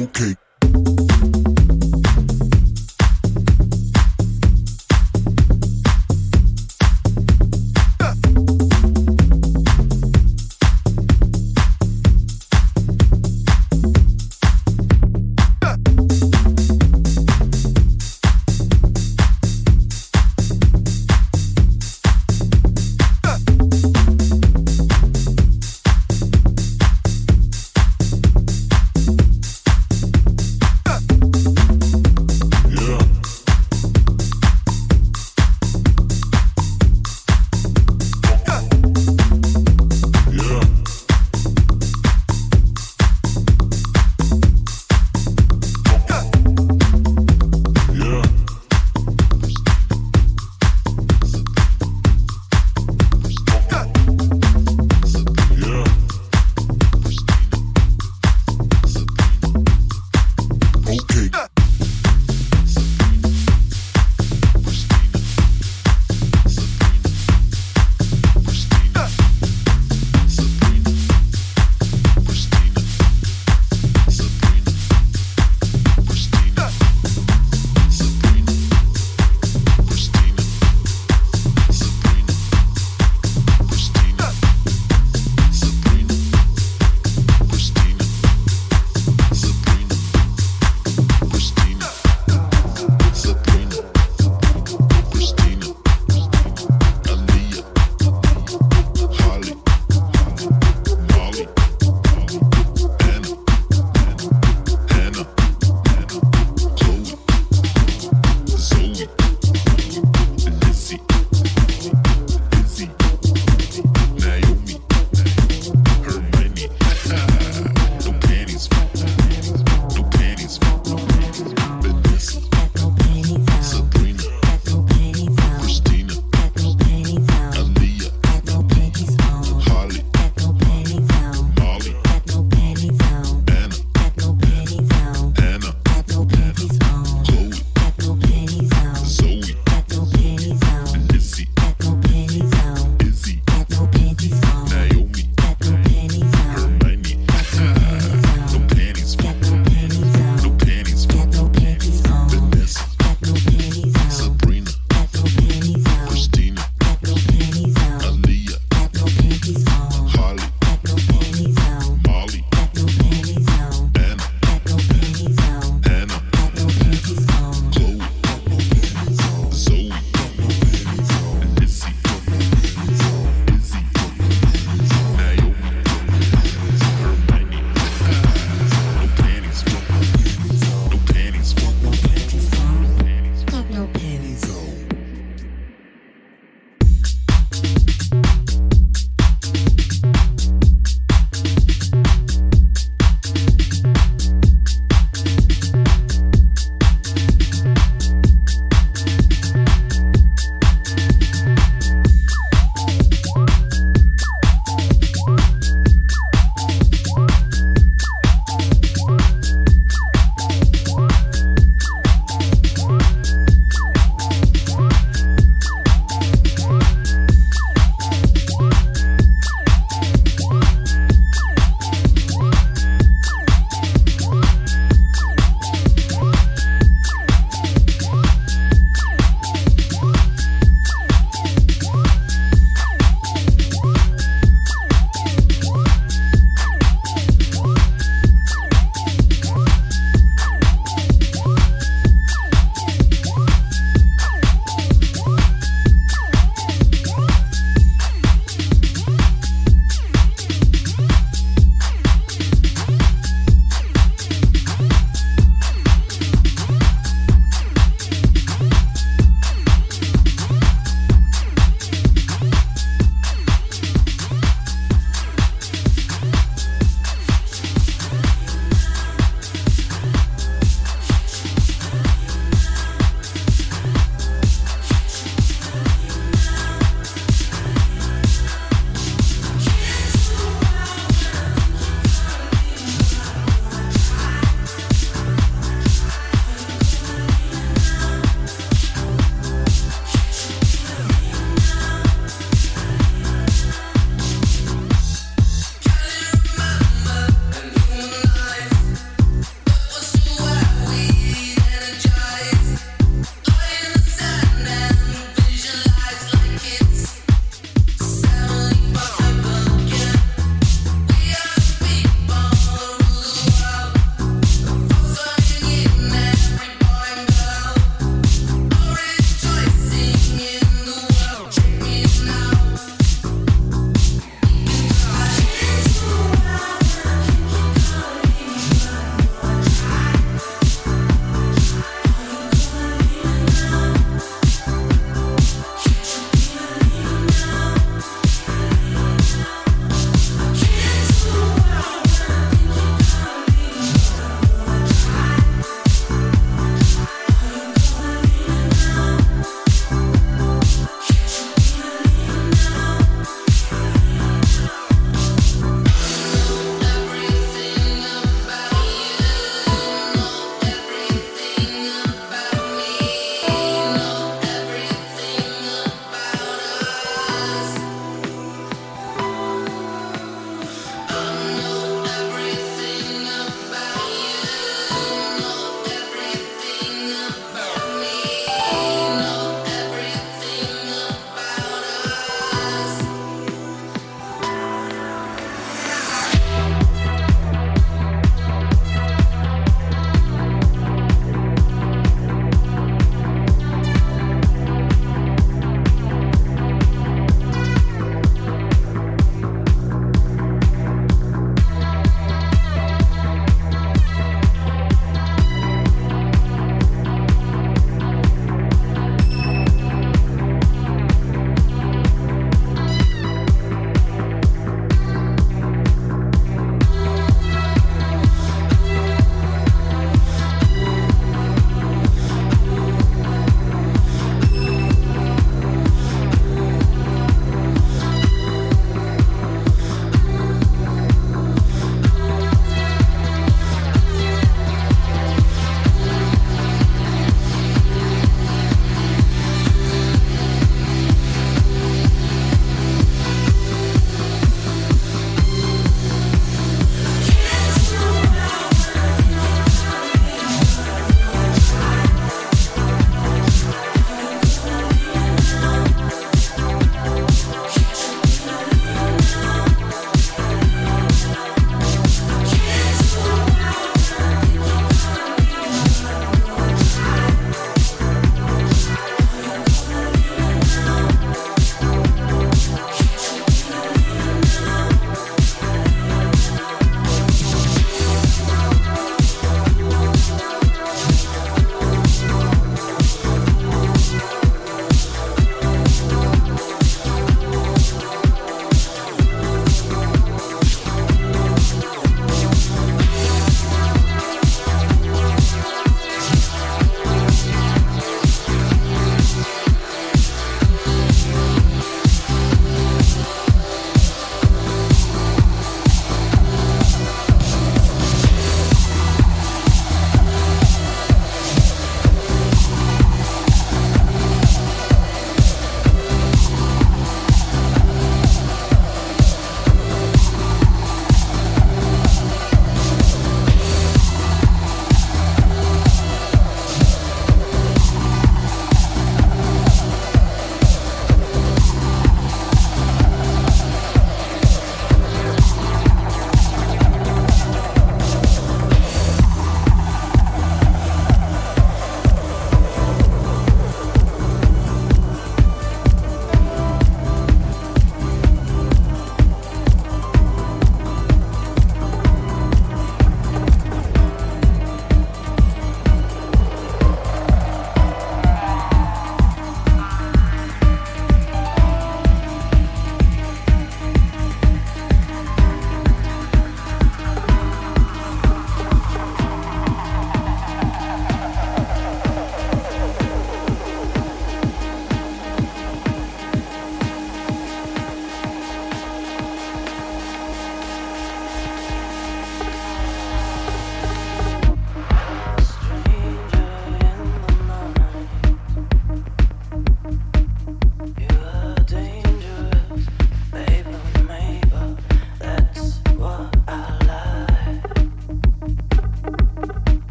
[0.00, 0.49] Okay.